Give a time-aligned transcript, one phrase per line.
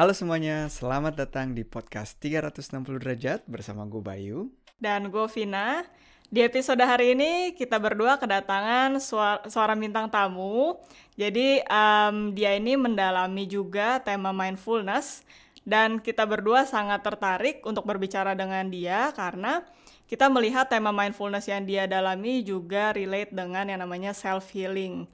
[0.00, 4.48] Halo semuanya, selamat datang di podcast 360 derajat bersama gue Bayu.
[4.80, 5.84] Dan gue Vina.
[6.32, 10.80] Di episode hari ini kita berdua kedatangan suara, seorang bintang tamu.
[11.20, 15.20] Jadi um, dia ini mendalami juga tema mindfulness
[15.68, 19.68] dan kita berdua sangat tertarik untuk berbicara dengan dia karena
[20.08, 25.04] kita melihat tema mindfulness yang dia dalami juga relate dengan yang namanya self healing.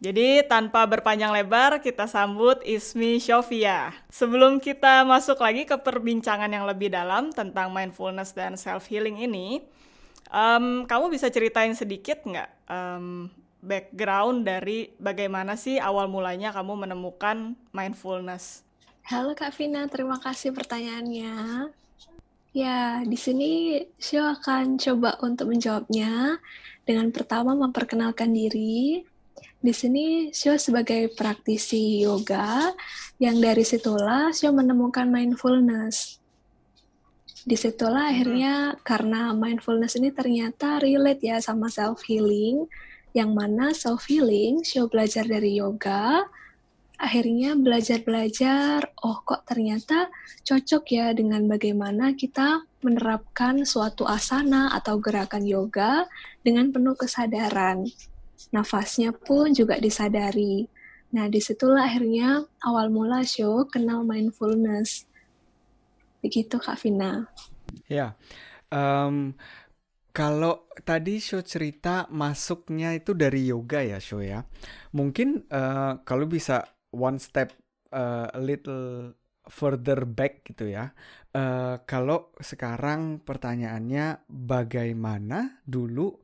[0.00, 3.92] Jadi tanpa berpanjang lebar kita sambut Ismi Shofia.
[4.08, 9.60] Sebelum kita masuk lagi ke perbincangan yang lebih dalam tentang mindfulness dan self healing ini,
[10.32, 13.28] um, kamu bisa ceritain sedikit nggak um,
[13.60, 18.64] background dari bagaimana sih awal mulanya kamu menemukan mindfulness?
[19.04, 21.68] Halo Kak Vina, terima kasih pertanyaannya.
[22.56, 26.40] Ya, di sini Shio akan coba untuk menjawabnya
[26.88, 29.04] dengan pertama memperkenalkan diri,
[29.60, 32.72] di sini Sio sebagai praktisi yoga
[33.20, 36.16] yang dari situlah Sio menemukan mindfulness.
[37.44, 38.12] Di situlah hmm.
[38.16, 42.64] akhirnya karena mindfulness ini ternyata relate ya sama self healing,
[43.12, 46.24] yang mana self healing Sio belajar dari yoga,
[46.96, 50.08] akhirnya belajar-belajar, oh kok ternyata
[50.40, 56.08] cocok ya dengan bagaimana kita menerapkan suatu asana atau gerakan yoga
[56.40, 57.84] dengan penuh kesadaran
[58.48, 60.64] nafasnya pun juga disadari.
[61.12, 65.04] Nah, di situlah akhirnya awal mula show kenal mindfulness.
[66.24, 67.28] Begitu Kak Vina.
[67.90, 68.14] Ya,
[68.70, 69.34] um,
[70.10, 74.46] kalau tadi show cerita masuknya itu dari yoga ya show ya.
[74.94, 77.54] Mungkin uh, kalau bisa one step
[77.94, 79.14] uh, a little
[79.50, 80.94] further back gitu ya.
[81.30, 86.18] Uh, kalau sekarang pertanyaannya bagaimana dulu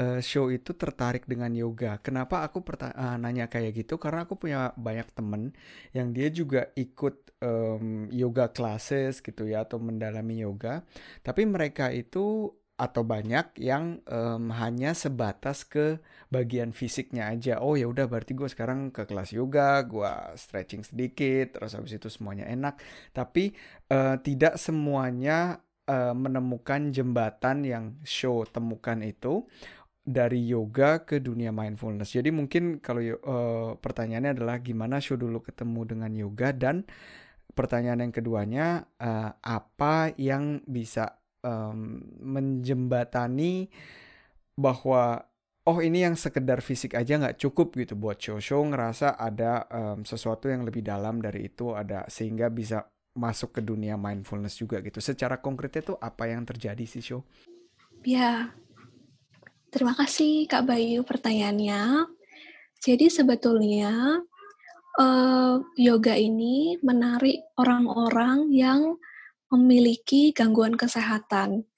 [0.00, 1.98] uh, show itu tertarik dengan yoga.
[2.00, 3.96] Kenapa aku uh, nanya kayak gitu?
[3.96, 5.56] Karena aku punya banyak temen
[5.96, 10.84] yang dia juga ikut um, yoga classes gitu ya atau mendalami yoga.
[11.24, 15.96] Tapi mereka itu atau banyak yang um, hanya sebatas ke
[16.28, 17.64] bagian fisiknya aja.
[17.64, 22.12] Oh ya udah berarti gue sekarang ke kelas yoga, gue stretching sedikit, terus habis itu
[22.12, 22.76] semuanya enak.
[23.16, 23.56] Tapi
[23.88, 29.48] uh, tidak semuanya uh, menemukan jembatan yang show temukan itu
[30.06, 32.14] dari yoga ke dunia mindfulness.
[32.14, 36.86] Jadi mungkin kalau uh, pertanyaannya adalah gimana show dulu ketemu dengan yoga dan
[37.50, 43.66] pertanyaan yang keduanya uh, apa yang bisa um, menjembatani
[44.54, 45.26] bahwa
[45.66, 50.06] oh ini yang sekedar fisik aja nggak cukup gitu buat show show ngerasa ada um,
[50.06, 55.02] sesuatu yang lebih dalam dari itu ada sehingga bisa masuk ke dunia mindfulness juga gitu.
[55.02, 57.24] Secara konkretnya tuh apa yang terjadi sih show?
[58.04, 58.52] Ya,
[59.76, 62.08] Terima kasih Kak Bayu pertanyaannya.
[62.80, 64.24] Jadi sebetulnya
[64.96, 68.96] uh, yoga ini menarik orang-orang yang
[69.52, 71.68] memiliki gangguan kesehatan.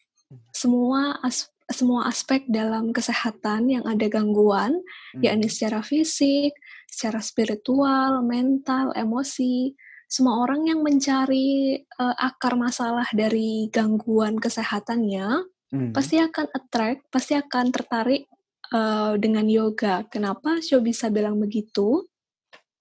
[0.54, 5.20] Semua as semua aspek dalam kesehatan yang ada gangguan, hmm.
[5.26, 6.54] yakni secara fisik,
[6.86, 9.74] secara spiritual, mental, emosi,
[10.06, 15.92] semua orang yang mencari uh, akar masalah dari gangguan kesehatannya hmm.
[15.92, 18.28] pasti akan attract, pasti akan tertarik
[18.72, 20.04] uh, dengan yoga.
[20.08, 22.04] Kenapa Sio bisa bilang begitu?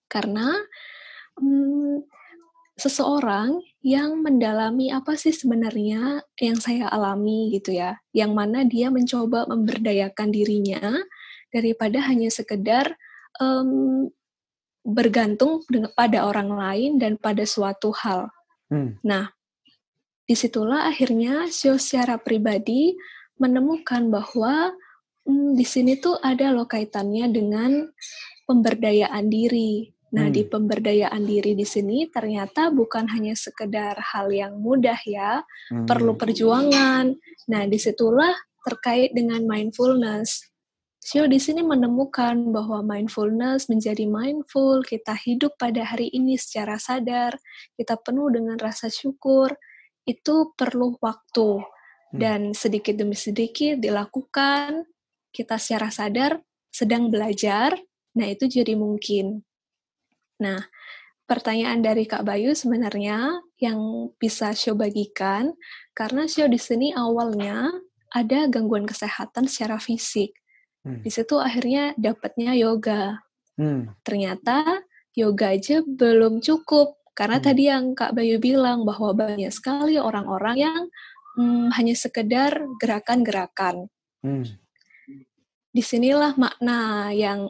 [0.08, 0.56] Karena
[1.40, 2.02] um,
[2.78, 9.50] seseorang yang mendalami apa sih sebenarnya yang saya alami gitu ya, yang mana dia mencoba
[9.50, 10.94] memberdayakan dirinya
[11.50, 12.94] daripada hanya sekedar
[13.42, 14.08] um,
[14.88, 15.68] bergantung
[15.98, 18.32] pada orang lain dan pada suatu hal.
[18.72, 18.96] Hmm.
[19.04, 19.32] Nah,
[20.28, 22.92] di situlah akhirnya Sio secara pribadi
[23.40, 24.76] menemukan bahwa
[25.24, 27.88] hmm, di sini tuh ada loh kaitannya dengan
[28.44, 29.88] pemberdayaan diri.
[30.08, 30.36] Nah, hmm.
[30.36, 35.88] di pemberdayaan diri di sini ternyata bukan hanya sekedar hal yang mudah ya, hmm.
[35.88, 37.16] perlu perjuangan.
[37.48, 38.32] Nah, di situlah
[38.68, 40.44] terkait dengan mindfulness.
[41.00, 47.32] Sio di sini menemukan bahwa mindfulness menjadi mindful, kita hidup pada hari ini secara sadar,
[47.80, 49.56] kita penuh dengan rasa syukur,
[50.08, 52.18] itu perlu waktu hmm.
[52.18, 54.88] dan sedikit demi sedikit dilakukan
[55.36, 56.40] kita secara sadar
[56.72, 57.76] sedang belajar
[58.16, 59.44] nah itu jadi mungkin
[60.40, 60.64] nah
[61.28, 65.52] pertanyaan dari Kak Bayu sebenarnya yang bisa show bagikan
[65.92, 67.68] karena show di sini awalnya
[68.16, 70.32] ada gangguan kesehatan secara fisik
[70.88, 71.04] hmm.
[71.04, 73.20] di situ akhirnya dapatnya yoga
[73.60, 74.00] hmm.
[74.08, 74.88] ternyata
[75.18, 77.46] yoga aja belum cukup karena hmm.
[77.50, 80.82] tadi yang Kak Bayu bilang bahwa banyak sekali orang-orang yang
[81.34, 83.90] hmm, hanya sekedar gerakan-gerakan.
[84.22, 84.46] Hmm.
[85.74, 87.50] Di sinilah makna yang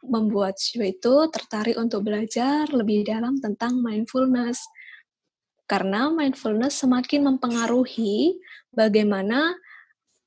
[0.00, 4.64] membuat Shu itu tertarik untuk belajar lebih dalam tentang mindfulness.
[5.68, 8.40] Karena mindfulness semakin mempengaruhi
[8.72, 9.60] bagaimana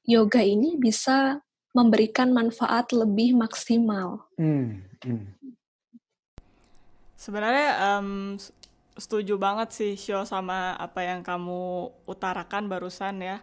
[0.06, 1.42] yoga ini bisa
[1.74, 4.30] memberikan manfaat lebih maksimal.
[4.38, 5.58] Hmm, hmm.
[7.20, 8.40] Sebenarnya um,
[9.00, 13.42] setuju banget sih Sho sama apa yang kamu utarakan barusan ya.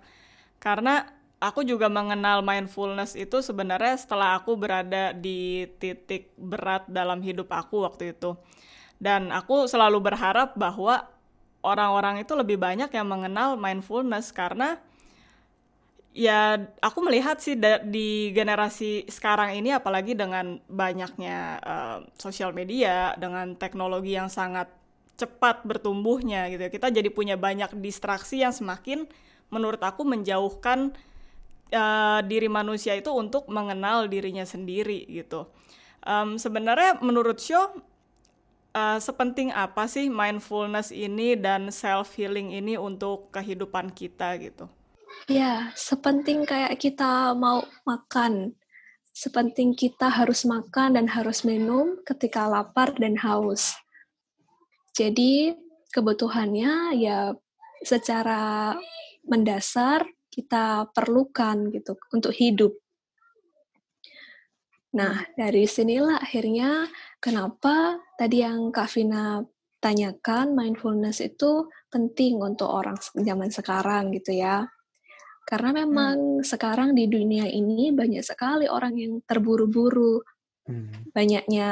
[0.63, 1.09] Karena
[1.41, 7.85] aku juga mengenal mindfulness itu sebenarnya setelah aku berada di titik berat dalam hidup aku
[7.85, 8.37] waktu itu.
[8.97, 11.05] Dan aku selalu berharap bahwa
[11.61, 14.81] orang-orang itu lebih banyak yang mengenal mindfulness karena
[16.17, 23.53] ya aku melihat sih di generasi sekarang ini apalagi dengan banyaknya uh, sosial media dengan
[23.61, 24.73] teknologi yang sangat
[25.17, 29.09] cepat bertumbuhnya gitu ya, kita jadi punya banyak distraksi yang semakin
[29.49, 30.93] menurut aku menjauhkan
[31.73, 35.49] uh, diri manusia itu untuk mengenal dirinya sendiri gitu.
[36.07, 37.59] Um, sebenarnya menurut Sho
[38.77, 44.69] uh, sepenting apa sih mindfulness ini dan self healing ini untuk kehidupan kita gitu?
[45.27, 48.53] Ya, sepenting kayak kita mau makan,
[49.17, 53.75] sepenting kita harus makan dan harus minum ketika lapar dan haus.
[54.97, 55.53] Jadi,
[55.93, 57.37] kebutuhannya ya
[57.85, 58.73] secara
[59.29, 62.73] mendasar kita perlukan gitu untuk hidup.
[64.97, 66.89] Nah, dari sinilah akhirnya
[67.21, 69.45] kenapa tadi yang Kak Vina
[69.81, 74.65] tanyakan mindfulness itu penting untuk orang zaman sekarang gitu ya.
[75.47, 75.79] Karena hmm.
[75.85, 76.45] memang hmm.
[76.45, 80.25] sekarang di dunia ini banyak sekali orang yang terburu-buru.
[80.67, 81.13] Hmm.
[81.13, 81.71] Banyaknya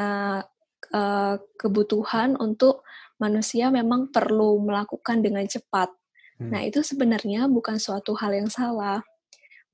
[0.94, 2.84] uh, kebutuhan untuk
[3.18, 5.90] manusia memang perlu melakukan dengan cepat.
[6.38, 6.50] Hmm.
[6.50, 9.02] Nah, itu sebenarnya bukan suatu hal yang salah.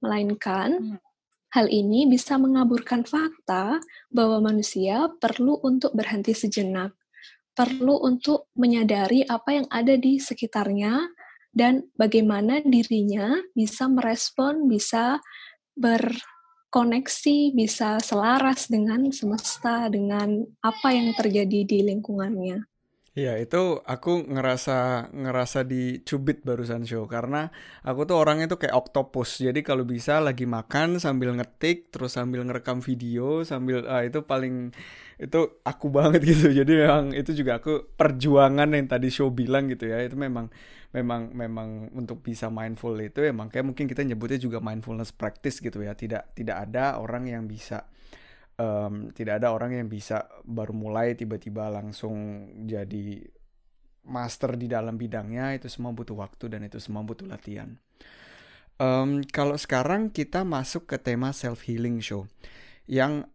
[0.00, 0.98] Melainkan hmm.
[1.52, 3.80] hal ini bisa mengaburkan fakta
[4.12, 6.92] bahwa manusia perlu untuk berhenti sejenak.
[7.56, 11.12] Perlu untuk menyadari apa yang ada di sekitarnya
[11.50, 15.18] dan bagaimana dirinya bisa merespon, bisa
[15.74, 22.69] berkoneksi, bisa selaras dengan semesta, dengan apa yang terjadi di lingkungannya.
[23.10, 27.50] Iya, itu aku ngerasa ngerasa dicubit barusan show karena
[27.82, 29.42] aku tuh orangnya tuh kayak oktopus.
[29.42, 34.70] Jadi kalau bisa lagi makan sambil ngetik, terus sambil ngerekam video, sambil ah, itu paling
[35.18, 36.54] itu aku banget gitu.
[36.54, 40.06] Jadi memang itu juga aku perjuangan yang tadi show bilang gitu ya.
[40.06, 40.46] Itu memang
[40.94, 45.78] memang memang untuk bisa mindful itu ya makanya mungkin kita nyebutnya juga mindfulness practice gitu
[45.86, 47.86] ya tidak tidak ada orang yang bisa
[48.60, 53.24] um, tidak ada orang yang bisa baru mulai tiba-tiba langsung jadi
[54.04, 57.80] master di dalam bidangnya itu semua butuh waktu dan itu semua butuh latihan.
[58.80, 62.24] Um, kalau sekarang kita masuk ke tema self healing show
[62.88, 63.28] yang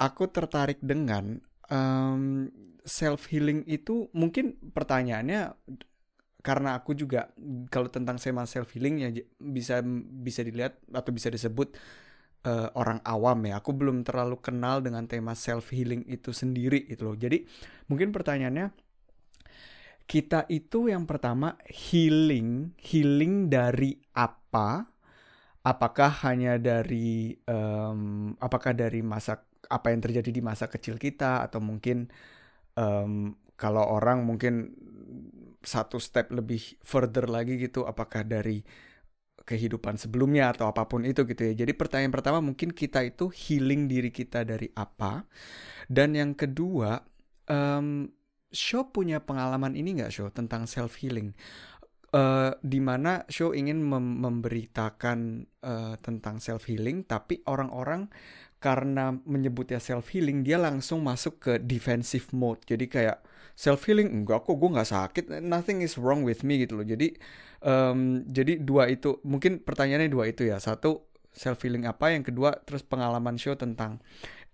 [0.00, 2.48] aku tertarik dengan um,
[2.84, 5.52] self healing itu mungkin pertanyaannya
[6.40, 7.28] karena aku juga
[7.68, 9.82] kalau tentang sema self healing ya bisa
[10.22, 11.74] bisa dilihat atau bisa disebut
[12.46, 13.58] uh, orang awam ya.
[13.58, 17.18] Aku belum terlalu kenal dengan tema self healing itu sendiri itu loh.
[17.18, 17.42] Jadi
[17.90, 18.70] mungkin pertanyaannya
[20.06, 24.86] kita itu yang pertama healing, healing dari apa?
[25.66, 31.58] Apakah hanya dari um, apakah dari masa apa yang terjadi di masa kecil kita atau
[31.58, 32.06] mungkin
[32.78, 34.70] um, kalau orang mungkin
[35.66, 38.62] satu step lebih further lagi gitu apakah dari
[39.46, 41.54] kehidupan sebelumnya atau apa pun itu gitu ya.
[41.64, 45.22] Jadi pertanyaan pertama mungkin kita itu healing diri kita dari apa?
[45.86, 46.98] Dan yang kedua,
[47.46, 48.10] um,
[48.46, 51.34] Show punya pengalaman ini nggak Show tentang self healing?
[52.10, 58.10] Uh, di mana Show ingin mem memberitakan uh, tentang self healing, tapi orang-orang
[58.58, 62.62] karena menyebutnya self healing dia langsung masuk ke defensive mode.
[62.66, 63.18] Jadi kayak
[63.56, 67.16] self healing enggak kok gue nggak sakit nothing is wrong with me gitu loh jadi
[67.66, 70.62] um, jadi dua itu mungkin pertanyaannya dua itu ya.
[70.62, 72.14] Satu self healing apa?
[72.14, 73.98] Yang kedua terus pengalaman show tentang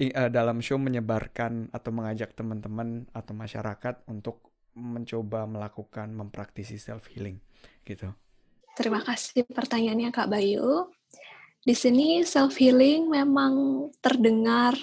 [0.01, 7.37] uh, dalam show menyebarkan atau mengajak teman-teman atau masyarakat untuk mencoba melakukan mempraktisi self healing
[7.85, 8.09] gitu.
[8.73, 10.89] Terima kasih pertanyaannya kak Bayu.
[11.63, 14.75] Di sini self healing memang terdengar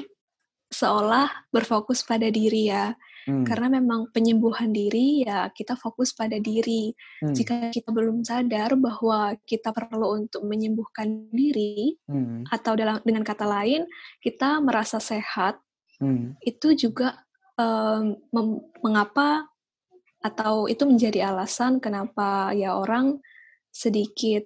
[0.70, 2.94] seolah berfokus pada diri ya
[3.28, 3.44] Hmm.
[3.44, 6.94] Karena memang penyembuhan diri ya kita fokus pada diri.
[7.20, 7.36] Hmm.
[7.36, 12.48] Jika kita belum sadar bahwa kita perlu untuk menyembuhkan diri hmm.
[12.48, 13.84] atau dalam dengan kata lain
[14.24, 15.60] kita merasa sehat,
[16.00, 16.40] hmm.
[16.46, 17.20] itu juga
[17.60, 18.16] um,
[18.86, 19.50] mengapa
[20.20, 23.24] atau itu menjadi alasan kenapa ya orang
[23.72, 24.44] sedikit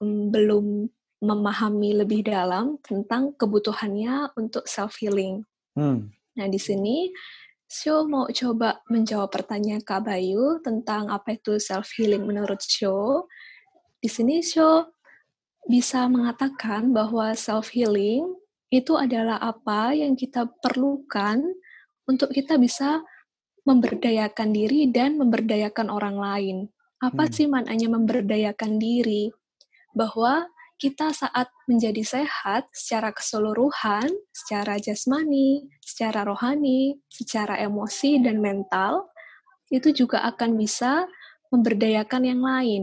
[0.00, 0.88] um, belum
[1.24, 5.40] memahami lebih dalam tentang kebutuhannya untuk self healing.
[5.72, 6.12] Hmm.
[6.34, 7.08] Nah, di sini
[7.74, 13.26] Syo mau coba menjawab pertanyaan Kak Bayu tentang apa itu self healing menurut Syo.
[13.98, 14.94] Di sini Syo
[15.66, 18.30] bisa mengatakan bahwa self healing
[18.70, 21.42] itu adalah apa yang kita perlukan
[22.06, 23.02] untuk kita bisa
[23.66, 26.56] memberdayakan diri dan memberdayakan orang lain.
[27.02, 27.32] Apa hmm.
[27.34, 29.34] sih maknanya memberdayakan diri?
[29.98, 30.46] Bahwa
[30.84, 34.04] kita saat menjadi sehat secara keseluruhan,
[34.36, 39.08] secara jasmani, secara rohani, secara emosi dan mental,
[39.72, 41.08] itu juga akan bisa
[41.48, 42.82] memberdayakan yang lain.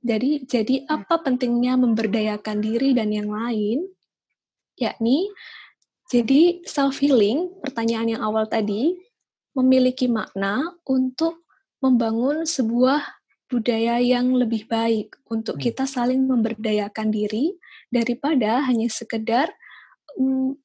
[0.00, 0.96] Jadi, jadi hmm.
[0.96, 3.84] apa pentingnya memberdayakan diri dan yang lain?
[4.80, 5.28] Yakni,
[6.08, 8.96] jadi self healing, pertanyaan yang awal tadi,
[9.52, 11.44] memiliki makna untuk
[11.84, 13.04] membangun sebuah
[13.54, 15.70] budaya yang lebih baik untuk hmm.
[15.70, 17.54] kita saling memberdayakan diri
[17.86, 19.46] daripada hanya sekedar
[20.18, 20.58] mm,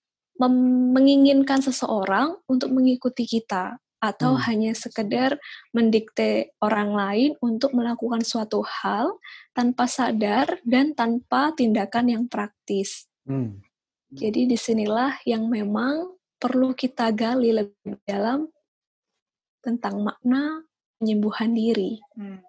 [0.98, 4.42] menginginkan seseorang untuk mengikuti kita atau hmm.
[4.50, 5.38] hanya sekedar
[5.70, 9.22] mendikte orang lain untuk melakukan suatu hal
[9.54, 13.06] tanpa sadar dan tanpa tindakan yang praktis.
[13.28, 13.62] Hmm.
[14.10, 18.50] Jadi di sinilah yang memang perlu kita gali lebih dalam
[19.62, 20.66] tentang makna
[20.98, 22.02] penyembuhan diri.
[22.18, 22.49] Hmm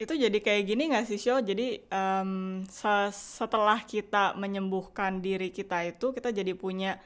[0.00, 2.64] itu jadi kayak gini nggak sih show jadi um,
[3.12, 6.96] setelah kita menyembuhkan diri kita itu kita jadi punya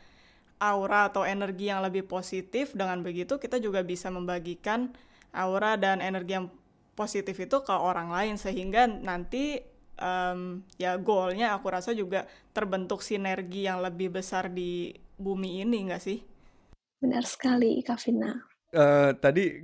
[0.62, 2.72] aura atau energi yang lebih positif.
[2.72, 4.92] Dengan begitu kita juga bisa membagikan
[5.34, 6.48] aura dan energi yang
[6.94, 8.34] positif itu ke orang lain.
[8.38, 9.60] Sehingga nanti
[9.98, 12.24] um, ya goalnya aku rasa juga
[12.54, 16.18] terbentuk sinergi yang lebih besar di bumi ini nggak sih?
[17.02, 19.62] Benar sekali Kavina uh, tadi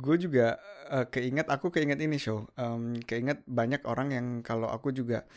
[0.00, 0.56] gue juga
[0.90, 5.28] uh, keinget aku keinget ini show um, keinget banyak orang yang kalau aku juga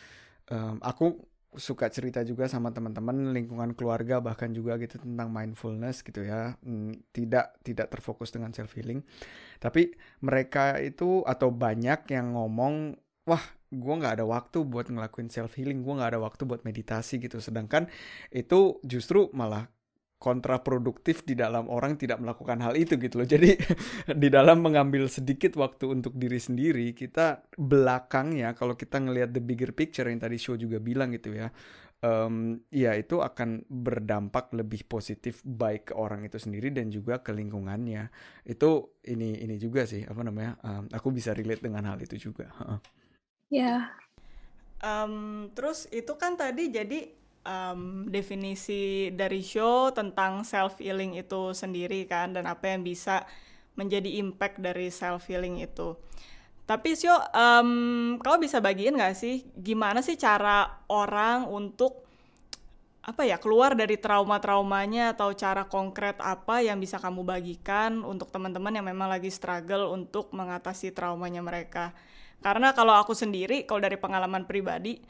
[0.49, 1.19] um, aku
[1.57, 6.53] suka cerita juga sama teman-teman lingkungan keluarga bahkan juga gitu tentang mindfulness gitu ya.
[6.61, 9.01] Hmm, tidak tidak terfokus dengan self healing
[9.57, 12.95] tapi mereka itu atau banyak yang ngomong
[13.25, 17.21] wah gue nggak ada waktu buat ngelakuin self healing gue nggak ada waktu buat meditasi
[17.21, 17.37] gitu.
[17.37, 17.85] Sedangkan
[18.33, 19.69] itu justru malah
[20.19, 23.27] kontraproduktif di dalam orang tidak melakukan hal itu gitu loh.
[23.27, 23.55] Jadi
[24.21, 29.71] di dalam mengambil sedikit waktu untuk diri sendiri, kita belakangnya kalau kita ngelihat the bigger
[29.71, 31.47] picture yang tadi show juga bilang gitu ya,
[32.03, 37.31] um, ya itu akan berdampak lebih positif baik ke orang itu sendiri dan juga ke
[37.31, 38.11] lingkungannya.
[38.43, 40.59] Itu ini ini juga sih apa namanya?
[40.67, 42.51] Um, aku bisa relate dengan hal itu juga.
[43.47, 43.63] Ya.
[43.63, 43.81] Yeah.
[44.79, 47.18] Um, terus itu kan tadi jadi
[47.49, 53.25] um, definisi dari show tentang self healing itu sendiri kan dan apa yang bisa
[53.73, 55.97] menjadi impact dari self healing itu.
[56.69, 62.05] Tapi Sio, um, kau bisa bagiin nggak sih gimana sih cara orang untuk
[63.01, 68.69] apa ya keluar dari trauma-traumanya atau cara konkret apa yang bisa kamu bagikan untuk teman-teman
[68.69, 71.97] yang memang lagi struggle untuk mengatasi traumanya mereka.
[72.45, 75.01] Karena kalau aku sendiri, kalau dari pengalaman pribadi,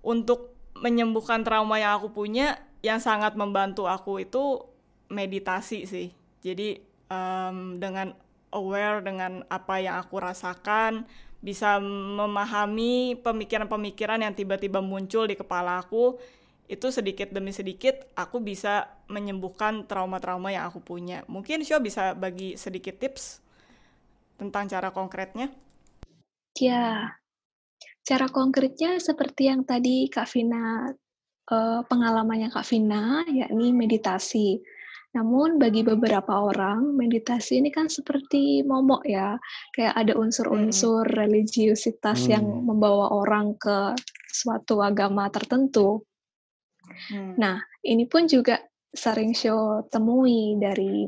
[0.00, 4.60] untuk menyembuhkan trauma yang aku punya yang sangat membantu aku itu
[5.08, 6.08] meditasi sih
[6.44, 8.12] jadi um, dengan
[8.54, 11.06] aware dengan apa yang aku rasakan
[11.44, 16.16] bisa memahami pemikiran-pemikiran yang tiba-tiba muncul di kepala aku
[16.64, 21.20] itu sedikit demi sedikit aku bisa menyembuhkan trauma-trauma yang aku punya.
[21.28, 23.44] Mungkin Syo bisa bagi sedikit tips
[24.40, 25.52] tentang cara konkretnya?
[26.56, 27.12] Ya,
[28.04, 30.92] Cara konkretnya seperti yang tadi Kak Vina
[31.48, 34.60] uh, pengalamannya Kak Vina, yakni meditasi.
[35.14, 39.38] Namun bagi beberapa orang meditasi ini kan seperti momok ya,
[39.72, 41.16] kayak ada unsur-unsur hmm.
[41.16, 42.30] religiusitas hmm.
[42.34, 43.94] yang membawa orang ke
[44.28, 46.02] suatu agama tertentu.
[47.08, 47.38] Hmm.
[47.38, 47.56] Nah,
[47.86, 48.58] ini pun juga
[48.90, 51.06] sering show temui dari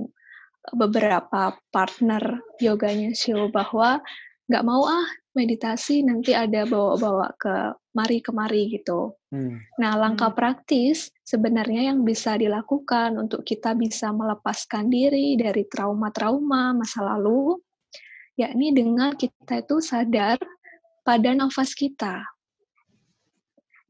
[0.75, 4.03] beberapa partner yoganya show bahwa
[4.47, 9.12] nggak mau ah meditasi nanti ada bawa-bawa ke mari kemari gitu.
[9.29, 9.61] Hmm.
[9.76, 10.38] Nah, langkah hmm.
[10.38, 17.61] praktis sebenarnya yang bisa dilakukan untuk kita bisa melepaskan diri dari trauma-trauma masa lalu,
[18.41, 20.41] yakni dengan kita itu sadar
[21.05, 22.25] pada nafas kita.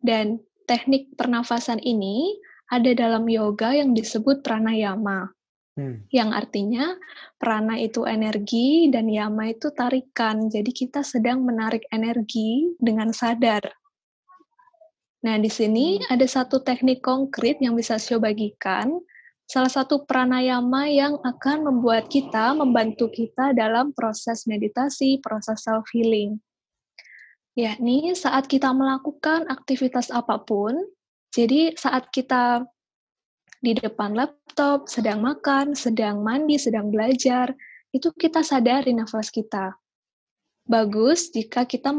[0.02, 2.38] Dan teknik pernafasan ini
[2.70, 5.30] ada dalam yoga yang disebut pranayama.
[5.76, 6.08] Hmm.
[6.08, 6.84] Yang artinya
[7.36, 10.48] prana itu energi dan yama itu tarikan.
[10.48, 13.60] Jadi kita sedang menarik energi dengan sadar.
[15.20, 16.08] Nah, di sini hmm.
[16.08, 18.88] ada satu teknik konkret yang bisa saya bagikan.
[19.46, 26.40] Salah satu pranayama yang akan membuat kita, membantu kita dalam proses meditasi, proses self-healing.
[27.54, 30.74] Yakni saat kita melakukan aktivitas apa pun,
[31.30, 32.66] jadi saat kita
[33.66, 37.50] di depan laptop, sedang makan, sedang mandi, sedang belajar,
[37.90, 39.74] itu kita sadari nafas kita.
[40.70, 41.90] Bagus jika kita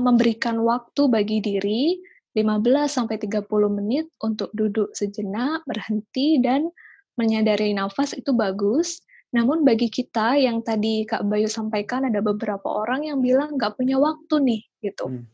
[0.00, 2.00] memberikan waktu bagi diri
[2.32, 6.72] 15 sampai 30 menit untuk duduk sejenak, berhenti dan
[7.20, 9.04] menyadari nafas itu bagus.
[9.36, 14.00] Namun bagi kita yang tadi Kak Bayu sampaikan ada beberapa orang yang bilang nggak punya
[14.00, 15.06] waktu nih gitu.
[15.06, 15.24] Hmm.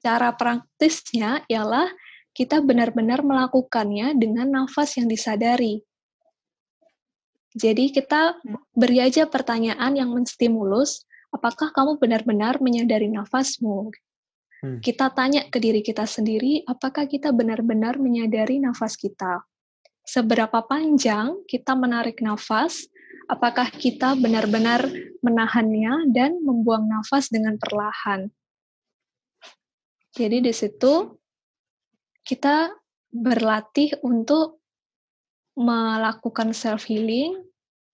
[0.00, 1.86] Cara praktisnya ialah
[2.30, 5.82] kita benar-benar melakukannya dengan nafas yang disadari.
[7.50, 8.38] Jadi kita
[8.70, 11.02] beri aja pertanyaan yang menstimulus,
[11.34, 13.90] apakah kamu benar-benar menyadari nafasmu?
[14.62, 14.78] Hmm.
[14.78, 19.42] Kita tanya ke diri kita sendiri, apakah kita benar-benar menyadari nafas kita?
[20.06, 22.86] Seberapa panjang kita menarik nafas?
[23.30, 24.86] Apakah kita benar-benar
[25.22, 28.26] menahannya dan membuang nafas dengan perlahan?
[30.10, 31.19] Jadi di situ
[32.30, 32.70] kita
[33.10, 34.62] berlatih untuk
[35.58, 37.34] melakukan self healing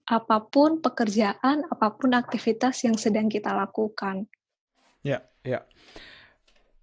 [0.05, 4.29] apa pun pekerjaan, apa pun aktivitas yang sedang kita lakukan.
[5.01, 5.65] Ya, ya.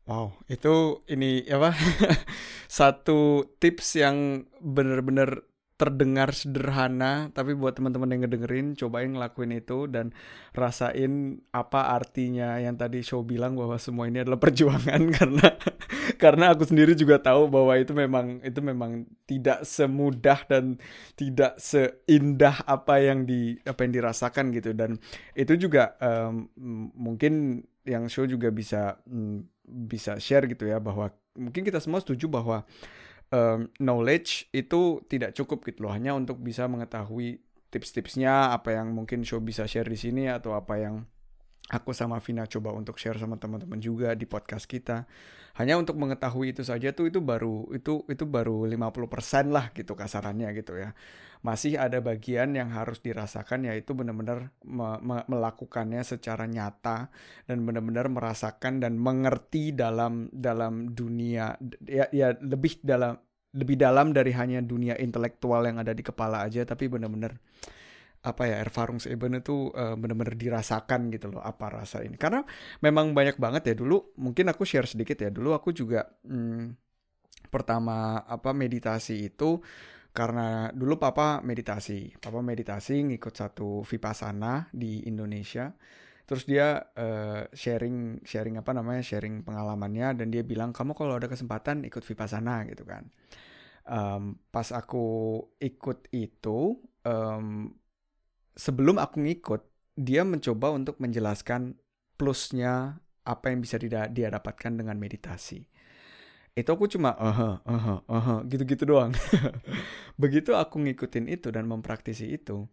[0.10, 1.72] Wow, itu ini apa?
[2.67, 5.45] Satu tips yang benar-benar
[5.79, 10.12] terdengar sederhana, tapi buat teman-teman yang ngedengerin, cobain ngelakuin itu dan
[10.51, 15.48] rasain apa artinya yang tadi show bilang bahwa semua ini adalah perjuangan karena
[16.23, 20.79] karena aku sendiri juga tahu bahwa itu memang itu memang tidak semudah dan
[21.19, 24.71] tidak seindah apa yang di apa yang dirasakan gitu.
[24.71, 24.95] Dan
[25.35, 26.47] itu juga um,
[26.95, 32.31] mungkin yang show juga bisa um, bisa share gitu ya bahwa mungkin kita semua setuju
[32.31, 32.63] bahwa
[33.27, 35.91] um, knowledge itu tidak cukup gitu loh.
[35.91, 40.79] Hanya untuk bisa mengetahui tips-tipsnya apa yang mungkin show bisa share di sini atau apa
[40.79, 41.03] yang
[41.72, 45.08] aku sama Vina coba untuk share sama teman-teman juga di podcast kita.
[45.53, 50.50] Hanya untuk mengetahui itu saja tuh itu baru itu itu baru 50% lah gitu kasarannya
[50.58, 50.98] gitu ya.
[51.46, 57.13] Masih ada bagian yang harus dirasakan yaitu benar-benar me me melakukannya secara nyata
[57.46, 61.54] dan benar-benar merasakan dan mengerti dalam dalam dunia
[61.86, 63.19] ya ya lebih dalam
[63.54, 67.38] lebih dalam dari hanya dunia intelektual yang ada di kepala aja tapi benar-benar
[68.23, 72.15] apa ya Erfahrungseben itu uh, benar-benar dirasakan gitu loh apa rasa ini.
[72.15, 72.39] Karena
[72.79, 76.79] memang banyak banget ya dulu mungkin aku share sedikit ya dulu aku juga hmm,
[77.51, 79.59] pertama apa meditasi itu
[80.13, 85.75] karena dulu papa meditasi papa meditasi ngikut satu vipassana di Indonesia.
[86.23, 91.27] Terus dia uh, sharing sharing apa namanya sharing pengalamannya dan dia bilang kamu kalau ada
[91.27, 93.12] kesempatan ikut vipassana gitu kan.
[93.83, 97.67] Um, pas aku ikut itu um,
[98.53, 99.61] sebelum aku ngikut,
[99.93, 101.77] dia mencoba untuk menjelaskan
[102.17, 105.63] plusnya apa yang bisa dia, dia dapatkan dengan meditasi.
[106.53, 109.13] Itu aku cuma aha, aha, aha, gitu-gitu doang.
[110.21, 112.69] Begitu aku ngikutin itu dan mempraktisi itu,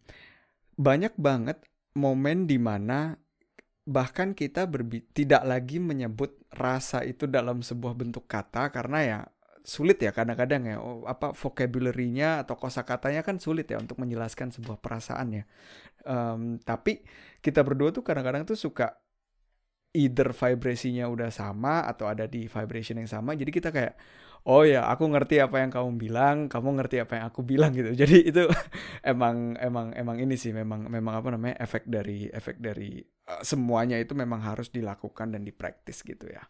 [0.77, 1.65] banyak banget
[1.97, 3.17] momen di mana
[3.89, 4.69] bahkan kita
[5.17, 9.21] tidak lagi menyebut rasa itu dalam sebuah bentuk kata karena ya
[9.61, 14.81] sulit ya kadang-kadang ya oh, apa vocabulary-nya atau kosakatanya kan sulit ya untuk menjelaskan sebuah
[14.81, 15.45] perasaan ya.
[16.05, 17.05] Um, tapi
[17.45, 18.97] kita berdua tuh kadang-kadang tuh suka
[19.91, 23.35] either vibrasinya udah sama atau ada di vibration yang sama.
[23.35, 23.95] Jadi kita kayak
[24.49, 27.91] oh ya aku ngerti apa yang kamu bilang, kamu ngerti apa yang aku bilang gitu.
[28.07, 28.47] Jadi itu
[29.05, 33.99] emang emang emang ini sih memang memang apa namanya efek dari efek dari uh, semuanya
[33.99, 36.43] itu memang harus dilakukan dan dipraktis gitu ya.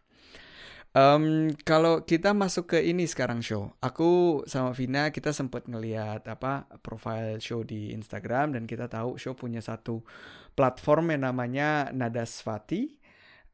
[0.91, 6.67] Um, kalau kita masuk ke ini sekarang show, aku sama Vina kita sempat ngeliat apa
[6.83, 10.03] profile show di Instagram dan kita tahu show punya satu
[10.51, 12.99] platform yang namanya Nadasvati.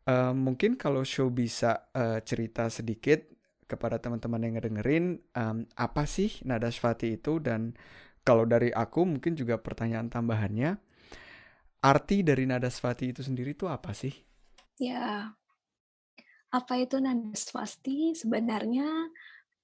[0.09, 3.21] Um, mungkin kalau show bisa uh, cerita sedikit
[3.69, 7.77] kepada teman-teman yang ngedengerin um, apa sih Nadasvati itu dan
[8.25, 10.79] kalau dari aku mungkin juga pertanyaan tambahannya
[11.85, 14.15] arti dari Nadasvati itu sendiri itu apa sih?
[14.81, 15.37] Ya,
[16.51, 18.15] apa itu nanda swasti?
[18.15, 19.11] Sebenarnya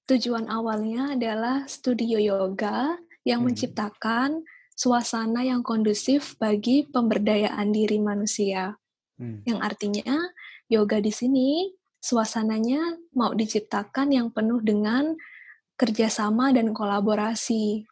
[0.09, 3.55] tujuan awalnya adalah studio yoga yang hmm.
[3.55, 4.43] menciptakan
[4.75, 8.75] suasana yang kondusif bagi pemberdayaan diri manusia.
[9.15, 9.45] Hmm.
[9.47, 10.17] Yang artinya
[10.67, 11.71] yoga di sini
[12.03, 15.15] suasananya mau diciptakan yang penuh dengan
[15.79, 17.87] kerjasama dan kolaborasi.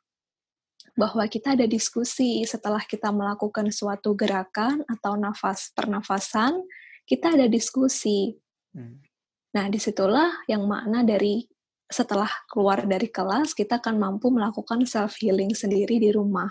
[0.92, 6.60] Bahwa kita ada diskusi setelah kita melakukan suatu gerakan atau nafas pernafasan,
[7.08, 8.36] kita ada diskusi
[8.72, 9.04] Hmm.
[9.52, 11.44] Nah, di situlah yang makna dari
[11.92, 16.48] setelah keluar dari kelas, kita akan mampu melakukan self-healing sendiri di rumah.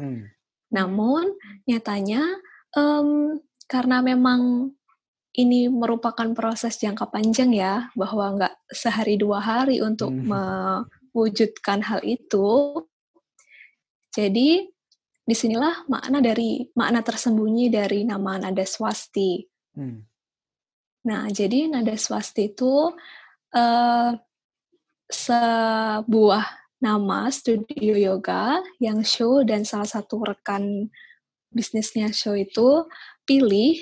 [0.00, 0.24] Hmm.
[0.72, 1.36] Namun,
[1.68, 2.24] nyatanya,
[2.72, 3.36] um,
[3.68, 4.72] karena memang
[5.36, 10.24] ini merupakan proses jangka panjang ya, bahwa nggak sehari dua hari untuk hmm.
[10.24, 12.80] mewujudkan hal itu.
[14.08, 14.64] Jadi
[15.28, 19.44] di sinilah makna dari makna tersembunyi dari nama nada swasti.
[19.76, 20.07] Hmm.
[21.06, 22.90] Nah, jadi nada swasti itu
[23.54, 24.10] uh,
[25.08, 26.44] sebuah
[26.78, 30.90] nama studio yoga yang show dan salah satu rekan
[31.50, 32.86] bisnisnya show itu
[33.26, 33.74] pilih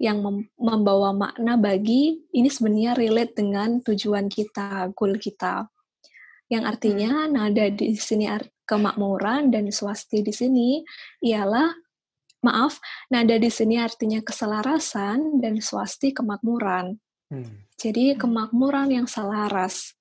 [0.00, 5.68] yang mem membawa makna bagi ini sebenarnya relate dengan tujuan kita, goal kita.
[6.48, 7.30] Yang artinya hmm.
[7.36, 8.26] nada di sini
[8.64, 10.80] kemakmuran dan swasti di sini
[11.20, 11.68] ialah
[12.40, 12.80] maaf,
[13.12, 16.96] nada di sini artinya keselarasan dan swasti kemakmuran.
[17.30, 17.64] Hmm.
[17.78, 19.94] Jadi kemakmuran yang selaras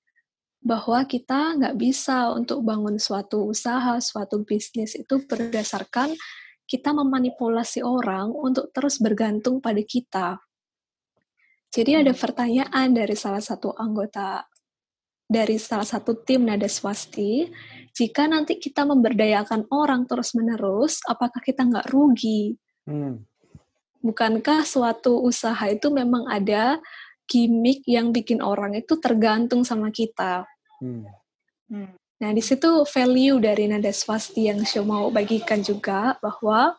[0.59, 6.11] bahwa kita nggak bisa untuk bangun suatu usaha, suatu bisnis itu berdasarkan
[6.69, 10.27] kita memanipulasi orang untuk terus bergantung pada kita.
[11.69, 12.21] Jadi ada hmm.
[12.21, 14.48] pertanyaan dari salah satu anggota
[15.29, 17.45] dari salah satu tim nada swasti,
[17.93, 22.57] jika nanti kita memberdayakan orang terus-menerus, apakah kita nggak rugi?
[22.89, 23.21] Hmm.
[24.01, 26.81] Bukankah suatu usaha itu memang ada
[27.29, 30.49] gimmick yang bikin orang itu tergantung sama kita?
[30.81, 31.05] Hmm.
[31.69, 31.93] Hmm.
[32.19, 36.73] Nah, di situ value dari nada swasti yang saya mau bagikan juga bahwa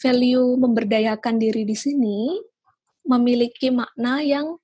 [0.00, 2.40] value memberdayakan diri di sini
[3.04, 4.56] memiliki makna yang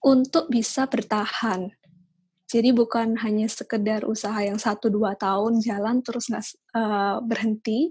[0.00, 1.68] untuk bisa bertahan.
[2.54, 6.46] Jadi bukan hanya sekedar usaha yang satu dua tahun jalan terus nggak
[6.78, 7.90] uh, berhenti,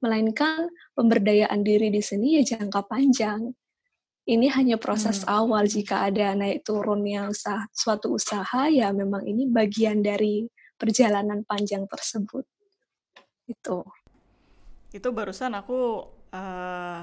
[0.00, 3.52] melainkan pemberdayaan diri di sini ya jangka panjang.
[4.24, 5.28] Ini hanya proses hmm.
[5.28, 10.48] awal jika ada naik turunnya usaha suatu usaha ya memang ini bagian dari
[10.80, 12.48] perjalanan panjang tersebut.
[13.44, 13.84] Itu.
[14.88, 17.00] Itu barusan aku uh,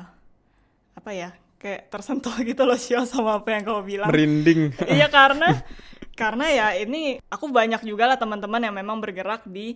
[0.97, 1.37] apa ya?
[1.55, 4.09] kayak tersentuh gitu loh Shio sama apa yang kau bilang.
[4.09, 4.75] Merinding.
[4.85, 5.49] iya karena
[6.15, 9.75] karena ya ini aku banyak juga lah teman-teman yang memang bergerak di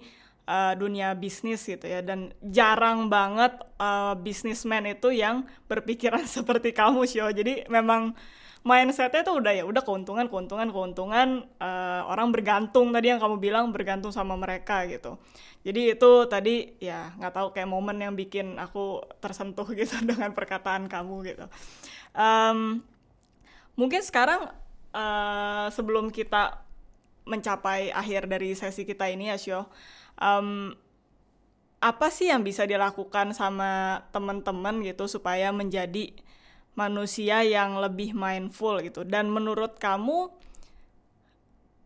[0.49, 1.99] uh, dunia bisnis gitu ya.
[2.02, 7.30] Dan jarang banget uh, bisnismen itu yang berpikiran seperti kamu Shio.
[7.30, 8.15] Jadi memang
[8.60, 13.71] mindsetnya tuh udah ya udah keuntungan keuntungan keuntungan uh, orang bergantung tadi yang kamu bilang
[13.71, 15.15] bergantung sama mereka gitu.
[15.63, 20.91] Jadi itu tadi ya nggak tahu kayak momen yang bikin aku tersentuh gitu dengan perkataan
[20.91, 21.45] kamu gitu.
[22.12, 22.84] Um,
[23.80, 24.52] mungkin sekarang
[24.93, 26.62] uh, sebelum kita
[27.30, 29.69] mencapai akhir dari sesi kita ini ya Shio
[30.17, 30.73] um,
[31.80, 36.12] apa sih yang bisa dilakukan sama teman-teman gitu supaya menjadi
[36.75, 39.08] manusia yang lebih mindful gitu.
[39.08, 40.32] Dan menurut kamu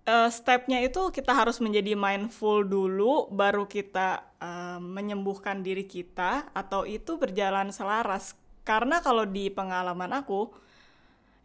[0.05, 6.85] uh, stepnya itu kita harus menjadi mindful dulu, baru kita uh, menyembuhkan diri kita, atau
[6.89, 8.37] itu berjalan selaras.
[8.65, 10.53] Karena kalau di pengalaman aku,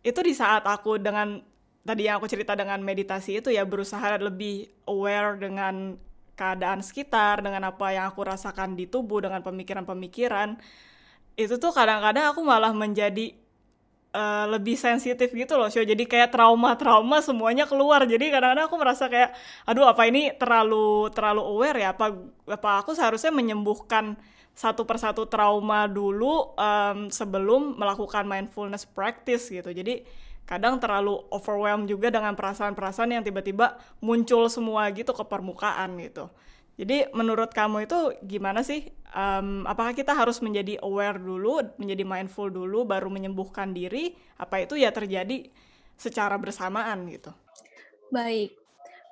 [0.03, 1.43] itu di saat aku dengan
[1.83, 5.97] tadi yang aku cerita dengan meditasi itu ya berusaha lebih aware dengan
[6.39, 10.55] keadaan sekitar, dengan apa yang aku rasakan di tubuh, dengan pemikiran-pemikiran
[11.39, 13.31] itu tuh kadang-kadang aku malah menjadi
[14.11, 18.03] uh, lebih sensitif gitu loh show jadi kayak trauma-trauma semuanya keluar.
[18.03, 21.89] Jadi kadang-kadang aku merasa kayak aduh apa ini terlalu terlalu aware ya?
[21.95, 22.11] Apa
[22.51, 24.19] apa aku seharusnya menyembuhkan
[24.59, 30.03] satu persatu trauma dulu um, sebelum melakukan mindfulness practice gitu jadi
[30.51, 36.27] kadang terlalu overwhelmed juga dengan perasaan-perasaan yang tiba-tiba muncul semua gitu ke permukaan gitu
[36.79, 38.87] jadi menurut kamu itu gimana sih?
[39.11, 44.15] Um, apakah kita harus menjadi aware dulu, menjadi mindful dulu, baru menyembuhkan diri?
[44.39, 45.51] Apa itu ya terjadi
[45.99, 47.35] secara bersamaan gitu?
[48.15, 48.55] Baik,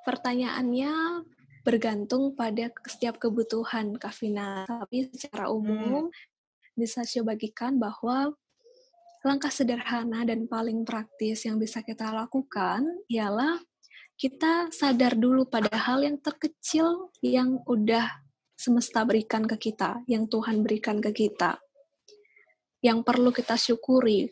[0.07, 1.27] pertanyaannya
[1.67, 4.63] bergantung pada setiap kebutuhan Kavina.
[4.63, 6.15] Tapi secara umum hmm.
[6.79, 8.31] bisa saya bagikan bahwa
[9.27, 13.59] langkah sederhana dan paling praktis yang bisa kita lakukan ialah
[14.15, 18.07] kita sadar dulu pada hal yang terkecil yang udah
[18.57, 21.59] semesta berikan ke kita, yang Tuhan berikan ke kita.
[22.79, 24.31] Yang perlu kita syukuri.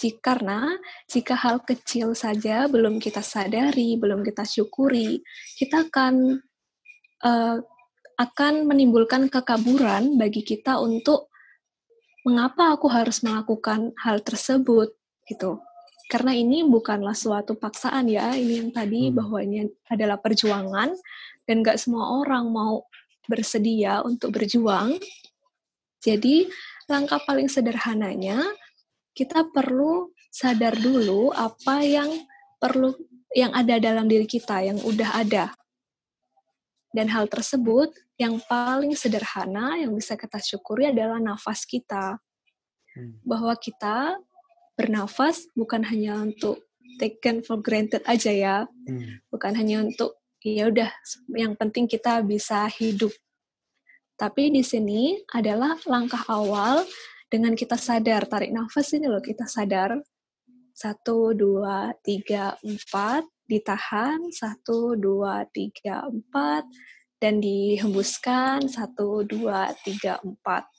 [0.00, 0.72] Karena
[1.04, 5.20] jika hal kecil saja belum kita sadari, belum kita syukuri,
[5.60, 6.40] kita akan
[7.24, 7.58] uh,
[8.20, 11.32] akan menimbulkan kekaburan bagi kita untuk
[12.28, 14.92] mengapa aku harus melakukan hal tersebut
[15.24, 15.56] gitu.
[16.10, 19.14] Karena ini bukanlah suatu paksaan ya ini yang tadi hmm.
[19.16, 20.92] bahwa ini adalah perjuangan
[21.48, 22.84] dan gak semua orang mau
[23.24, 24.98] bersedia untuk berjuang.
[26.02, 26.50] Jadi
[26.90, 28.42] langkah paling sederhananya
[29.14, 32.10] kita perlu sadar dulu apa yang
[32.58, 32.92] perlu
[33.30, 35.54] yang ada dalam diri kita yang udah ada
[36.90, 42.18] dan hal tersebut yang paling sederhana yang bisa kita syukuri adalah nafas kita
[42.98, 43.22] hmm.
[43.22, 44.18] bahwa kita
[44.74, 46.66] bernafas bukan hanya untuk
[46.98, 49.22] taken for granted aja ya, hmm.
[49.30, 50.90] bukan hanya untuk ya udah
[51.36, 53.12] yang penting kita bisa hidup.
[54.20, 56.84] Tapi di sini adalah langkah awal
[57.30, 59.96] dengan kita sadar tarik nafas ini loh kita sadar
[60.74, 66.62] satu dua tiga empat ditahan satu dua tiga empat
[67.18, 70.70] dan dihembuskan satu dua tiga empat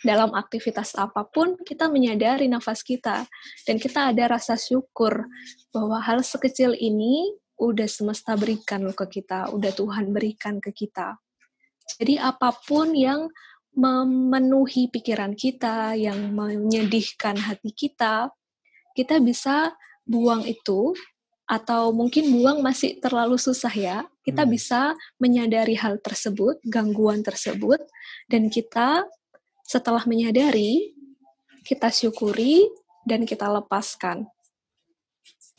[0.00, 3.28] dalam aktivitas apa pun kita menyadari nafas kita
[3.68, 5.28] dan kita ada rasa syukur
[5.68, 11.18] bahwa hal sekecil ini udah semesta berikan ke kita, udah Tuhan berikan ke kita.
[11.98, 13.26] Jadi apa pun yang
[13.74, 18.30] memenuhi pikiran kita, yang menyedihkan hati kita,
[18.94, 19.74] kita bisa
[20.06, 20.94] buang itu
[21.48, 23.98] atau mungkin buang masih terlalu susah ya.
[24.20, 24.52] Kita hmm.
[24.52, 27.80] bisa menyadari hal tersebut, gangguan tersebut
[28.28, 29.08] dan kita
[29.64, 30.92] setelah menyadari,
[31.64, 32.68] kita syukuri
[33.08, 34.28] dan kita lepaskan.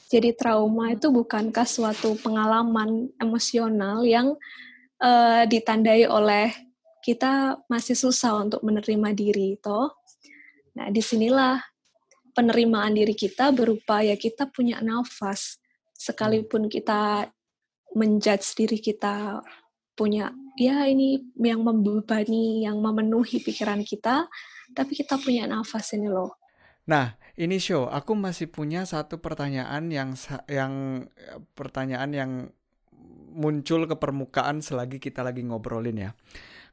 [0.10, 4.34] Jadi trauma itu bukankah suatu pengalaman emosional yang
[5.02, 6.49] uh, ditandai oleh
[7.06, 9.93] kita masih susah untuk menerima diri, toh?
[10.78, 11.62] Nah, di sinilah
[12.34, 15.62] penerimaan diri kita berupa ya kita punya nafas,
[15.99, 17.27] sekalipun kita
[17.91, 19.43] menjudge diri kita
[19.99, 24.31] punya ya ini yang membebani, yang memenuhi pikiran kita,
[24.71, 26.39] tapi kita punya nafas ini loh.
[26.88, 30.15] Nah, ini show, aku masih punya satu pertanyaan yang
[30.47, 31.05] yang
[31.53, 32.31] pertanyaan yang
[33.29, 36.12] muncul ke permukaan selagi kita lagi ngobrolin ya.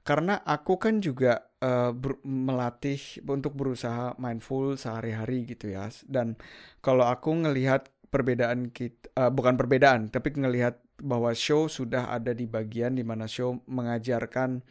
[0.07, 5.91] Karena aku kan juga uh, ber melatih untuk berusaha mindful sehari-hari gitu ya.
[6.07, 6.39] Dan
[6.79, 12.49] kalau aku ngelihat perbedaan kita uh, bukan perbedaan, tapi ngelihat bahwa show sudah ada di
[12.49, 14.65] bagian di mana show mengajarkan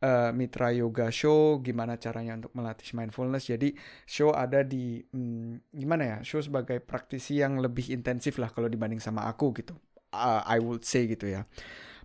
[0.00, 3.52] uh, mitra yoga show gimana caranya untuk melatih mindfulness.
[3.52, 3.76] Jadi
[4.08, 6.18] show ada di hmm, gimana ya?
[6.24, 9.76] Show sebagai praktisi yang lebih intensif lah kalau dibanding sama aku gitu.
[10.16, 11.44] Uh, I would say gitu ya.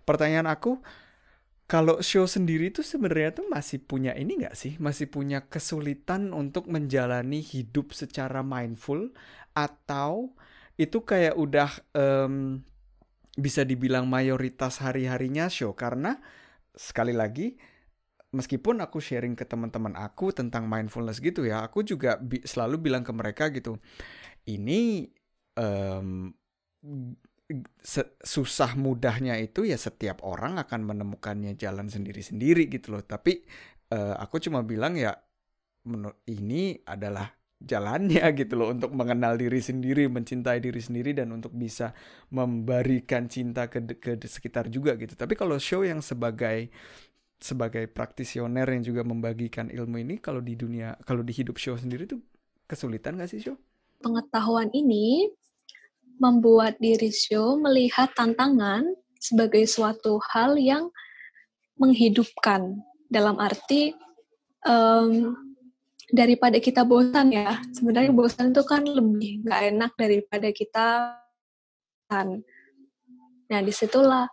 [0.04, 0.76] Pertanyaan aku
[1.64, 4.76] kalau show sendiri tuh sebenarnya tuh masih punya ini nggak sih?
[4.76, 9.08] Masih punya kesulitan untuk menjalani hidup secara mindful
[9.56, 10.36] atau
[10.80, 12.64] itu kayak udah um,
[13.36, 16.20] bisa dibilang mayoritas hari-harinya show karena
[16.76, 17.56] sekali lagi
[18.32, 23.04] meskipun aku sharing ke teman-teman aku tentang mindfulness gitu ya, aku juga bi selalu bilang
[23.04, 23.76] ke mereka gitu,
[24.48, 25.12] ini
[25.60, 26.32] um,
[28.24, 33.04] susah mudahnya itu ya setiap orang akan menemukannya jalan sendiri-sendiri gitu loh.
[33.04, 33.44] Tapi
[33.92, 35.12] uh, aku cuma bilang ya
[36.32, 37.28] ini adalah
[37.62, 41.94] jalannya gitu loh untuk mengenal diri sendiri, mencintai diri sendiri dan untuk bisa
[42.30, 45.14] memberikan cinta ke ke sekitar juga gitu.
[45.14, 46.70] Tapi kalau show yang sebagai
[47.42, 52.06] sebagai praktisioner yang juga membagikan ilmu ini kalau di dunia kalau di hidup show sendiri
[52.06, 52.22] tuh
[52.70, 53.58] kesulitan gak sih show?
[53.98, 55.26] Pengetahuan ini
[56.22, 58.86] membuat diri show melihat tantangan
[59.18, 60.90] sebagai suatu hal yang
[61.78, 62.78] menghidupkan
[63.10, 63.90] dalam arti
[64.66, 65.34] um,
[66.12, 67.58] daripada kita bosan ya.
[67.72, 71.16] Sebenarnya bosan itu kan lebih nggak enak daripada kita
[72.12, 72.44] kan
[73.48, 74.28] nah di situlah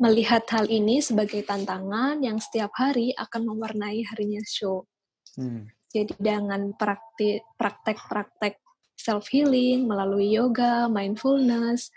[0.00, 4.88] melihat hal ini sebagai tantangan yang setiap hari akan mewarnai harinya show.
[5.36, 5.68] Hmm.
[5.92, 8.56] jadi dengan praktik praktek-praktek
[8.96, 11.92] self healing melalui yoga mindfulness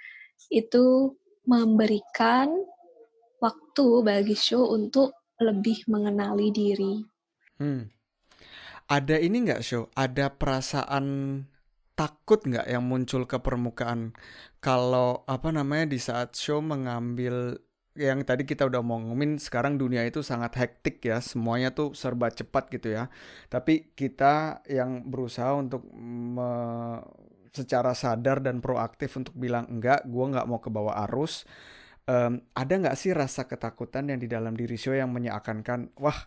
[0.51, 1.15] itu
[1.47, 2.51] memberikan
[3.39, 6.99] waktu bagi show untuk lebih mengenali diri.
[7.55, 7.98] Hmm
[8.89, 9.87] ada ini nggak show?
[9.93, 11.05] Ada perasaan
[11.93, 14.17] takut nggak yang muncul ke permukaan?
[14.59, 17.61] Kalau apa namanya di saat show mengambil
[17.93, 21.21] yang tadi kita udah mau ngomongin sekarang dunia itu sangat hektik ya.
[21.21, 23.13] Semuanya tuh serba cepat gitu ya.
[23.47, 26.49] Tapi kita yang berusaha untuk me,
[27.53, 31.45] secara sadar dan proaktif untuk bilang enggak gue nggak mau ke bawah arus.
[32.09, 35.61] Um, ada nggak sih rasa ketakutan yang di dalam diri show yang menyeakan
[36.01, 36.25] wah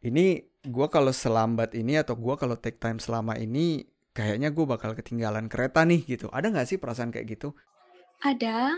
[0.00, 4.92] ini gue kalau selambat ini atau gue kalau take time selama ini kayaknya gue bakal
[4.92, 6.28] ketinggalan kereta nih gitu.
[6.28, 7.56] Ada nggak sih perasaan kayak gitu?
[8.20, 8.74] Ada,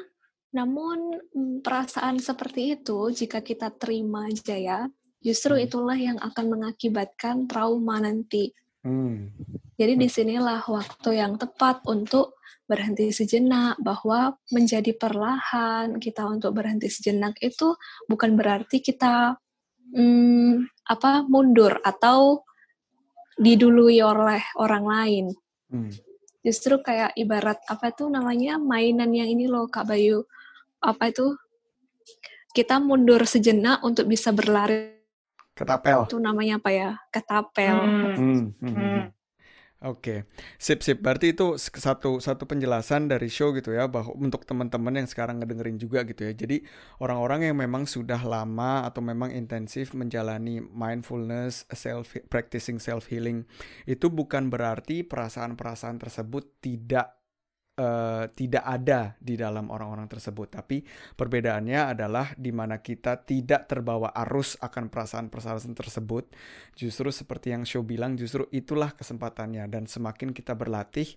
[0.53, 4.81] namun mm, perasaan seperti itu jika kita terima aja ya,
[5.24, 5.64] justru hmm.
[5.64, 8.53] itulah yang akan mengakibatkan trauma nanti.
[8.85, 9.33] Hmm.
[9.81, 12.37] Jadi di sinilah waktu yang tepat untuk
[12.68, 17.74] berhenti sejenak, bahwa menjadi perlahan kita untuk berhenti sejenak itu
[18.07, 19.40] bukan berarti kita
[19.94, 22.42] hmm, apa mundur atau
[23.40, 25.26] didului oleh orang lain.
[25.70, 25.92] Hmm.
[26.40, 30.24] Justru kayak ibarat apa itu namanya mainan yang ini loh Kak Bayu.
[30.81, 31.37] Apa itu?
[32.50, 34.96] Kita mundur sejenak untuk bisa berlari.
[35.55, 36.09] Ketapel.
[36.09, 36.90] Itu namanya apa ya?
[37.12, 37.76] Ketapel.
[37.76, 38.14] Hmm.
[38.16, 38.44] Hmm.
[38.64, 39.03] Hmm.
[39.81, 40.29] Oke,
[40.61, 41.01] sip sip.
[41.01, 45.81] Berarti itu satu satu penjelasan dari show gitu ya, bahwa untuk teman-teman yang sekarang ngedengerin
[45.81, 46.37] juga gitu ya.
[46.37, 46.61] Jadi
[47.01, 53.49] orang-orang yang memang sudah lama atau memang intensif menjalani mindfulness, self practicing self healing,
[53.88, 57.19] itu bukan berarti perasaan-perasaan tersebut tidak
[57.81, 60.61] uh, tidak ada di dalam orang-orang tersebut.
[60.61, 60.85] Tapi
[61.16, 66.29] perbedaannya adalah di mana kita tidak terbawa arus akan perasaan-perasaan tersebut.
[66.77, 69.64] Justru seperti yang Show bilang, justru itulah kesempatannya.
[69.73, 71.16] Dan semakin kita berlatih,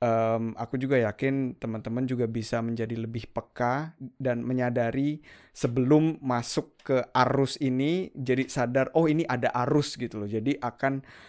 [0.00, 5.20] um, aku juga yakin teman-teman juga bisa menjadi lebih peka dan menyadari
[5.52, 10.30] sebelum masuk ke arus ini, jadi sadar, oh ini ada arus gitu loh.
[10.30, 11.28] Jadi akan eh,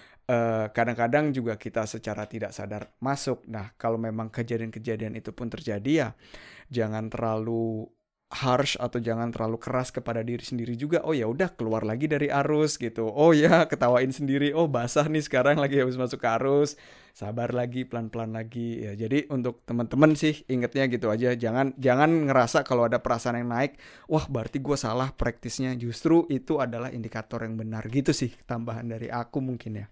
[0.71, 3.43] kadang-kadang juga kita secara tidak sadar masuk.
[3.51, 6.09] Nah, kalau memang kejadian-kejadian itu pun terjadi ya
[6.71, 7.91] jangan terlalu
[8.31, 11.03] harsh atau jangan terlalu keras kepada diri sendiri juga.
[11.03, 13.11] Oh ya udah keluar lagi dari arus gitu.
[13.11, 14.55] Oh ya ketawain sendiri.
[14.55, 16.79] Oh basah nih sekarang lagi habis masuk ke arus.
[17.11, 18.95] Sabar lagi pelan-pelan lagi ya.
[18.95, 21.35] Jadi untuk teman-teman sih ingetnya gitu aja.
[21.35, 23.75] Jangan jangan ngerasa kalau ada perasaan yang naik.
[24.07, 25.75] Wah berarti gue salah praktisnya.
[25.75, 28.31] Justru itu adalah indikator yang benar gitu sih.
[28.47, 29.87] Tambahan dari aku mungkin ya.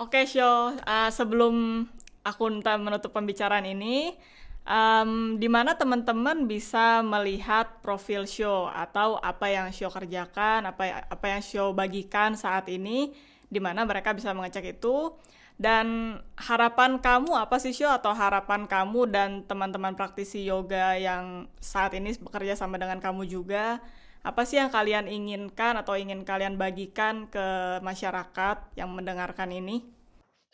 [0.00, 0.72] Oke, Show.
[0.88, 1.84] Uh, sebelum
[2.24, 2.48] aku
[2.80, 4.16] menutup pembicaraan ini,
[4.64, 11.26] um, di mana teman-teman bisa melihat profil Show atau apa yang Show kerjakan, apa apa
[11.28, 13.12] yang Show bagikan saat ini,
[13.52, 15.12] di mana mereka bisa mengecek itu.
[15.60, 21.92] Dan harapan kamu apa sih Show atau harapan kamu dan teman-teman praktisi yoga yang saat
[21.92, 23.78] ini bekerja sama dengan kamu juga
[24.22, 29.82] apa sih yang kalian inginkan atau ingin kalian bagikan ke masyarakat yang mendengarkan ini?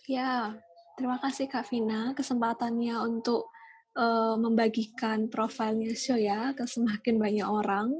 [0.09, 0.57] Ya,
[0.97, 3.53] terima kasih Kak Vina kesempatannya untuk
[3.93, 7.93] uh, membagikan profilnya show ya ke semakin banyak orang.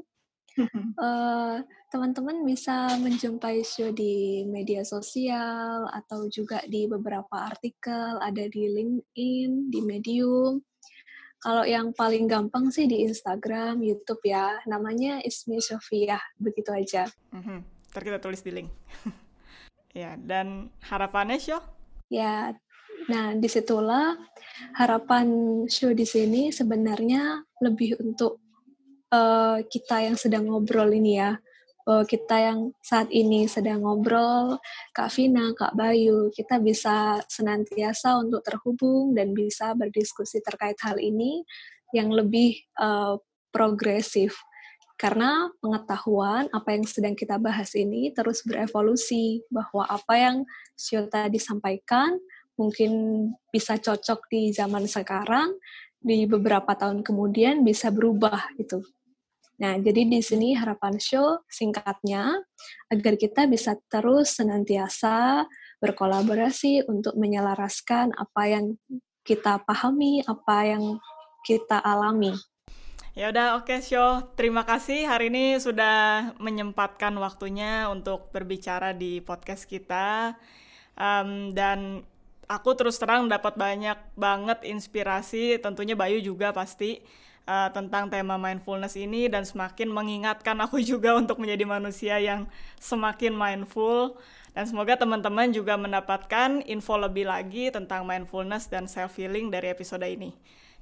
[0.97, 1.61] uh,
[1.93, 9.69] teman-teman bisa menjumpai show di media sosial atau juga di beberapa artikel, ada di LinkedIn,
[9.69, 10.65] di Medium,
[11.39, 14.59] kalau yang paling gampang sih di Instagram, YouTube ya.
[14.67, 17.07] Namanya Ismi Sofia, begitu aja.
[17.31, 17.59] Mm-hmm.
[17.95, 18.69] Ntar kita tulis di link.
[20.03, 21.63] ya, dan harapannya show?
[22.11, 22.51] Ya,
[23.07, 24.19] nah di situlah
[24.75, 25.27] harapan
[25.71, 28.43] show di sini sebenarnya lebih untuk
[29.13, 31.39] uh, kita yang sedang ngobrol ini ya
[31.89, 34.61] bahwa kita yang saat ini sedang ngobrol,
[34.93, 41.41] Kak Vina, Kak Bayu, kita bisa senantiasa untuk terhubung dan bisa berdiskusi terkait hal ini
[41.89, 43.17] yang lebih uh,
[43.49, 44.37] progresif.
[45.01, 50.37] Karena pengetahuan apa yang sedang kita bahas ini terus berevolusi, bahwa apa yang
[50.77, 52.21] Syota disampaikan
[52.53, 52.91] mungkin
[53.49, 55.57] bisa cocok di zaman sekarang,
[55.97, 58.85] di beberapa tahun kemudian bisa berubah gitu.
[59.59, 62.39] Nah, jadi di sini harapan show singkatnya
[62.87, 65.43] agar kita bisa terus senantiasa
[65.83, 68.79] berkolaborasi untuk menyelaraskan apa yang
[69.27, 70.83] kita pahami, apa yang
[71.43, 72.31] kita alami.
[73.19, 74.23] Ya udah oke okay, show.
[74.39, 80.39] Terima kasih hari ini sudah menyempatkan waktunya untuk berbicara di podcast kita.
[80.95, 82.07] Um, dan
[82.47, 87.03] aku terus terang dapat banyak banget inspirasi, tentunya Bayu juga pasti
[87.49, 92.45] uh, tentang tema mindfulness ini dan semakin mengingatkan aku juga untuk menjadi manusia yang
[92.77, 94.21] semakin mindful
[94.53, 100.05] dan semoga teman-teman juga mendapatkan info lebih lagi tentang mindfulness dan self healing dari episode
[100.05, 100.37] ini.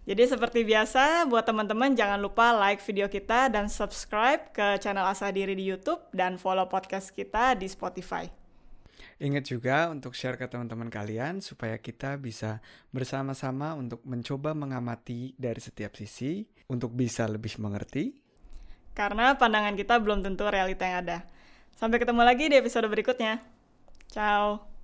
[0.08, 5.36] Jadi seperti biasa, buat teman-teman jangan lupa like video kita dan subscribe ke channel Asah
[5.36, 8.24] Diri di YouTube dan follow podcast kita di Spotify.
[9.20, 12.64] Ingat juga untuk share ke teman-teman kalian supaya kita bisa
[12.96, 18.16] bersama-sama untuk mencoba mengamati dari setiap sisi untuk bisa lebih mengerti.
[18.92, 21.18] Karena pandangan kita belum tentu realita yang ada.
[21.76, 23.40] Sampai ketemu lagi di episode berikutnya.
[24.12, 24.77] Ciao.